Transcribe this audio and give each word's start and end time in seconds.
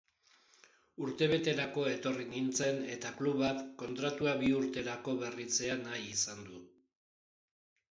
Urtebeterako 1.07 1.83
etorri 1.89 2.25
nintzen 2.31 2.81
eta 2.95 3.13
klubak 3.21 3.61
kontratua 3.83 4.35
bi 4.41 4.51
urterako 4.63 5.17
berritzea 5.23 5.79
nahi 5.85 6.11
izan 6.17 6.45
du. 6.51 6.67